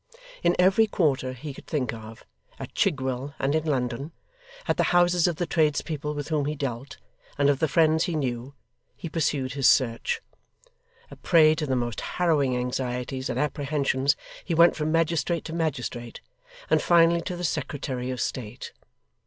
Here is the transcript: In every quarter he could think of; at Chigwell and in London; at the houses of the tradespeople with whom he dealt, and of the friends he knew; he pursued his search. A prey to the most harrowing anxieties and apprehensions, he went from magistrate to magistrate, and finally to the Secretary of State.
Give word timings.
In 0.41 0.55
every 0.57 0.87
quarter 0.87 1.33
he 1.33 1.53
could 1.53 1.67
think 1.67 1.93
of; 1.93 2.25
at 2.57 2.73
Chigwell 2.73 3.35
and 3.37 3.53
in 3.53 3.65
London; 3.67 4.13
at 4.67 4.77
the 4.77 4.85
houses 4.97 5.27
of 5.27 5.35
the 5.35 5.45
tradespeople 5.45 6.15
with 6.15 6.29
whom 6.29 6.45
he 6.45 6.55
dealt, 6.55 6.97
and 7.37 7.51
of 7.51 7.59
the 7.59 7.67
friends 7.67 8.05
he 8.05 8.15
knew; 8.15 8.55
he 8.95 9.07
pursued 9.07 9.53
his 9.53 9.69
search. 9.69 10.19
A 11.11 11.15
prey 11.15 11.53
to 11.53 11.67
the 11.67 11.75
most 11.75 12.01
harrowing 12.01 12.57
anxieties 12.57 13.29
and 13.29 13.37
apprehensions, 13.37 14.15
he 14.43 14.55
went 14.55 14.75
from 14.75 14.91
magistrate 14.91 15.45
to 15.45 15.53
magistrate, 15.53 16.19
and 16.67 16.81
finally 16.81 17.21
to 17.21 17.35
the 17.37 17.43
Secretary 17.43 18.09
of 18.09 18.19
State. 18.19 18.73